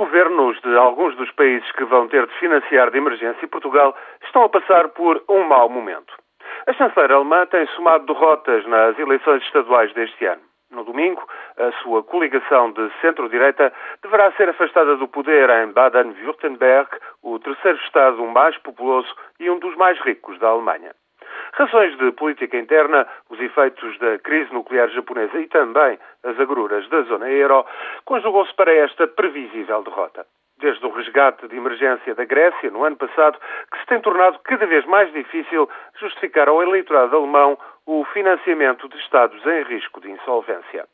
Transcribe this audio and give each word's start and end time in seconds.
governos 0.00 0.58
de 0.62 0.74
alguns 0.78 1.14
dos 1.16 1.30
países 1.32 1.70
que 1.72 1.84
vão 1.84 2.08
ter 2.08 2.26
de 2.26 2.32
financiar 2.38 2.90
de 2.90 2.96
emergência 2.96 3.46
Portugal 3.46 3.94
estão 4.24 4.44
a 4.44 4.48
passar 4.48 4.88
por 4.88 5.22
um 5.28 5.44
mau 5.44 5.68
momento. 5.68 6.14
A 6.66 6.72
chanceler 6.72 7.12
alemã 7.12 7.44
tem 7.44 7.66
somado 7.76 8.06
derrotas 8.06 8.64
nas 8.64 8.98
eleições 8.98 9.42
estaduais 9.42 9.92
deste 9.92 10.24
ano. 10.24 10.40
No 10.70 10.84
domingo, 10.84 11.22
a 11.58 11.70
sua 11.82 12.02
coligação 12.02 12.72
de 12.72 12.90
centro-direita 13.02 13.70
deverá 14.02 14.32
ser 14.32 14.48
afastada 14.48 14.96
do 14.96 15.06
poder 15.06 15.50
em 15.50 15.70
Baden-Württemberg, 15.70 16.88
o 17.22 17.38
terceiro 17.38 17.76
estado 17.84 18.24
mais 18.24 18.56
populoso 18.56 19.14
e 19.38 19.50
um 19.50 19.58
dos 19.58 19.76
mais 19.76 20.00
ricos 20.00 20.38
da 20.38 20.48
Alemanha. 20.48 20.94
Razões 21.60 21.94
de 21.98 22.10
política 22.12 22.56
interna, 22.56 23.06
os 23.28 23.38
efeitos 23.38 23.98
da 23.98 24.18
crise 24.20 24.50
nuclear 24.50 24.88
japonesa 24.88 25.38
e 25.38 25.46
também 25.46 25.98
as 26.24 26.40
agruras 26.40 26.88
da 26.88 27.02
zona 27.02 27.28
euro 27.28 27.66
conjugam-se 28.06 28.54
para 28.54 28.72
esta 28.72 29.06
previsível 29.06 29.82
derrota. 29.82 30.24
Desde 30.56 30.86
o 30.86 30.90
resgate 30.90 31.46
de 31.48 31.56
emergência 31.58 32.14
da 32.14 32.24
Grécia 32.24 32.70
no 32.70 32.82
ano 32.82 32.96
passado, 32.96 33.38
que 33.70 33.78
se 33.78 33.84
tem 33.84 34.00
tornado 34.00 34.38
cada 34.42 34.64
vez 34.64 34.86
mais 34.86 35.12
difícil 35.12 35.68
justificar 36.00 36.48
ao 36.48 36.62
eleitorado 36.62 37.14
alemão 37.14 37.58
o 37.84 38.06
financiamento 38.06 38.88
de 38.88 38.96
Estados 38.96 39.44
em 39.44 39.62
risco 39.64 40.00
de 40.00 40.10
insolvência. 40.10 40.86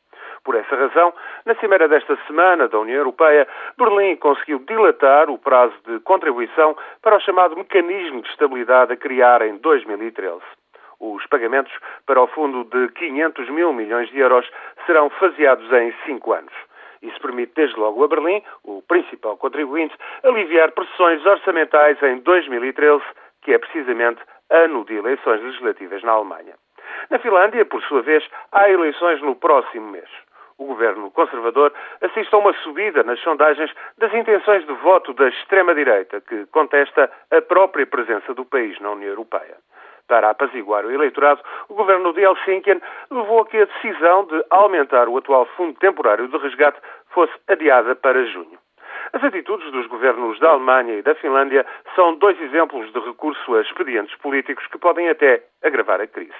Por 0.43 0.55
essa 0.55 0.75
razão, 0.75 1.13
na 1.45 1.55
cimeira 1.55 1.87
desta 1.87 2.17
semana 2.27 2.67
da 2.67 2.79
União 2.79 2.97
Europeia, 2.97 3.47
Berlim 3.77 4.15
conseguiu 4.15 4.59
dilatar 4.59 5.29
o 5.29 5.37
prazo 5.37 5.75
de 5.85 5.99
contribuição 6.01 6.75
para 7.01 7.17
o 7.17 7.19
chamado 7.19 7.55
Mecanismo 7.55 8.21
de 8.21 8.29
Estabilidade 8.29 8.93
a 8.93 8.97
criar 8.97 9.41
em 9.41 9.57
2013. 9.57 10.41
Os 10.99 11.25
pagamentos 11.27 11.71
para 12.05 12.21
o 12.21 12.27
fundo 12.27 12.63
de 12.63 12.91
500 12.93 13.49
mil 13.49 13.73
milhões 13.73 14.09
de 14.09 14.19
euros 14.19 14.49
serão 14.85 15.09
faseados 15.11 15.71
em 15.71 15.93
cinco 16.05 16.33
anos. 16.33 16.53
Isso 17.01 17.19
permite, 17.21 17.53
desde 17.55 17.79
logo 17.79 18.03
a 18.03 18.07
Berlim, 18.07 18.41
o 18.63 18.81
principal 18.81 19.37
contribuinte, 19.37 19.95
aliviar 20.23 20.71
pressões 20.71 21.23
orçamentais 21.25 22.01
em 22.01 22.17
2013, 22.19 23.03
que 23.41 23.53
é 23.53 23.57
precisamente 23.59 24.21
ano 24.49 24.83
de 24.85 24.95
eleições 24.95 25.41
legislativas 25.41 26.01
na 26.03 26.13
Alemanha. 26.13 26.55
Na 27.09 27.19
Finlândia, 27.19 27.65
por 27.65 27.81
sua 27.83 28.01
vez, 28.01 28.27
há 28.51 28.69
eleições 28.69 29.21
no 29.21 29.35
próximo 29.35 29.91
mês 29.91 30.09
o 30.57 30.65
governo 30.65 31.11
conservador 31.11 31.71
assiste 32.01 32.33
a 32.33 32.37
uma 32.37 32.53
subida 32.63 33.03
nas 33.03 33.19
sondagens 33.19 33.71
das 33.97 34.13
intenções 34.13 34.65
de 34.65 34.73
voto 34.73 35.13
da 35.13 35.29
extrema-direita, 35.29 36.21
que 36.21 36.45
contesta 36.47 37.11
a 37.31 37.41
própria 37.41 37.85
presença 37.85 38.33
do 38.33 38.43
país 38.43 38.79
na 38.79 38.91
União 38.91 39.09
Europeia. 39.09 39.57
Para 40.07 40.29
apaziguar 40.29 40.85
o 40.85 40.91
eleitorado, 40.91 41.41
o 41.67 41.73
governo 41.73 42.13
de 42.13 42.21
Helsinki 42.21 42.81
levou 43.11 43.41
a 43.41 43.45
que 43.45 43.57
a 43.57 43.65
decisão 43.65 44.25
de 44.25 44.43
aumentar 44.49 45.09
o 45.09 45.17
atual 45.17 45.45
fundo 45.57 45.77
temporário 45.79 46.27
de 46.27 46.37
resgate 46.37 46.79
fosse 47.09 47.33
adiada 47.47 47.95
para 47.95 48.25
junho. 48.25 48.57
As 49.13 49.23
atitudes 49.23 49.71
dos 49.71 49.87
governos 49.87 50.39
da 50.39 50.49
Alemanha 50.49 50.95
e 50.95 51.01
da 51.01 51.15
Finlândia 51.15 51.65
são 51.95 52.15
dois 52.15 52.39
exemplos 52.41 52.91
de 52.91 52.99
recurso 52.99 53.55
a 53.55 53.61
expedientes 53.61 54.15
políticos 54.17 54.65
que 54.67 54.77
podem 54.77 55.09
até 55.09 55.43
agravar 55.63 56.01
a 56.01 56.07
crise. 56.07 56.33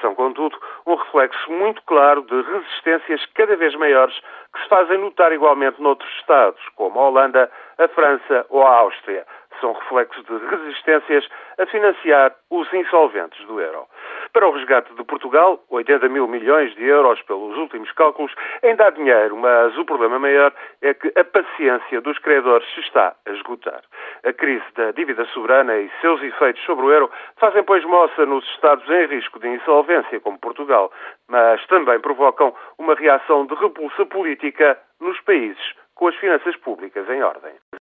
São, 0.00 0.14
contudo, 0.14 0.56
um 0.86 0.94
reflexo 0.94 1.50
muito 1.50 1.82
claro 1.82 2.22
de 2.22 2.42
resistências 2.42 3.24
cada 3.34 3.56
vez 3.56 3.74
maiores 3.74 4.18
que 4.52 4.62
se 4.62 4.68
fazem 4.68 4.98
notar 4.98 5.32
igualmente 5.32 5.80
noutros 5.80 6.10
Estados, 6.18 6.60
como 6.76 6.98
a 6.98 7.08
Holanda, 7.08 7.50
a 7.78 7.88
França 7.88 8.46
ou 8.48 8.66
a 8.66 8.76
Áustria. 8.76 9.26
São 9.60 9.72
reflexos 9.72 10.24
de 10.24 10.36
resistências 10.46 11.28
a 11.58 11.66
financiar 11.66 12.34
os 12.50 12.72
insolventes 12.72 13.44
do 13.46 13.60
euro. 13.60 13.86
Para 14.32 14.48
o 14.48 14.52
resgate 14.52 14.94
de 14.94 15.04
Portugal, 15.04 15.62
80 15.70 16.08
mil 16.08 16.26
milhões 16.28 16.74
de 16.76 16.84
euros 16.84 17.20
pelos 17.22 17.56
últimos 17.56 17.90
cálculos, 17.92 18.32
ainda 18.62 18.86
há 18.86 18.90
dinheiro, 18.90 19.36
mas 19.36 19.76
o 19.76 19.84
problema 19.84 20.18
maior 20.18 20.52
é 20.80 20.94
que 20.94 21.12
a 21.18 21.24
paciência 21.24 22.00
dos 22.00 22.18
credores 22.18 22.66
se 22.74 22.80
está 22.80 23.14
a 23.26 23.30
esgotar. 23.32 23.82
A 24.24 24.32
crise 24.32 24.64
da 24.76 24.92
dívida 24.92 25.24
soberana 25.26 25.76
e 25.76 25.90
seus 26.00 26.22
efeitos 26.22 26.62
sobre 26.64 26.86
o 26.86 26.92
euro 26.92 27.10
fazem, 27.36 27.62
pois, 27.64 27.84
moça 27.84 28.24
nos 28.24 28.44
Estados 28.50 28.88
em 28.88 29.06
risco 29.06 29.38
de 29.38 29.48
insolvência, 29.48 30.20
como 30.20 30.38
Portugal, 30.38 30.92
mas 31.28 31.64
também 31.66 32.00
provocam 32.00 32.54
uma 32.78 32.94
reação 32.94 33.46
de 33.46 33.54
repulsa 33.54 34.06
política 34.06 34.78
nos 35.00 35.20
países 35.20 35.74
com 35.94 36.08
as 36.08 36.16
finanças 36.16 36.56
públicas 36.56 37.08
em 37.10 37.22
ordem. 37.22 37.52